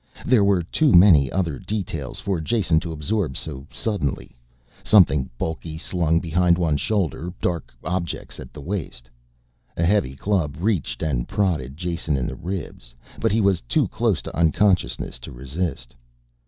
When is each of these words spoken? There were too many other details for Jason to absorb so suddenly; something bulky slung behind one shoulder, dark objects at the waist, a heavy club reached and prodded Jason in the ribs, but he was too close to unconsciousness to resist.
There 0.25 0.43
were 0.43 0.63
too 0.63 0.93
many 0.93 1.31
other 1.31 1.59
details 1.59 2.19
for 2.19 2.41
Jason 2.41 2.79
to 2.79 2.91
absorb 2.91 3.37
so 3.37 3.67
suddenly; 3.69 4.35
something 4.83 5.29
bulky 5.37 5.77
slung 5.77 6.19
behind 6.19 6.57
one 6.57 6.77
shoulder, 6.77 7.31
dark 7.39 7.71
objects 7.83 8.39
at 8.39 8.51
the 8.51 8.61
waist, 8.61 9.11
a 9.77 9.85
heavy 9.85 10.15
club 10.15 10.57
reached 10.59 11.03
and 11.03 11.27
prodded 11.27 11.77
Jason 11.77 12.17
in 12.17 12.25
the 12.25 12.35
ribs, 12.35 12.95
but 13.19 13.31
he 13.31 13.41
was 13.41 13.61
too 13.61 13.87
close 13.89 14.23
to 14.23 14.35
unconsciousness 14.35 15.19
to 15.19 15.31
resist. 15.31 15.93